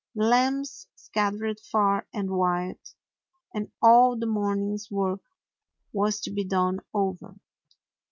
[0.15, 2.79] The lambs scattered far and wide,
[3.53, 5.21] and all the morning's work
[5.93, 7.35] was to be done over.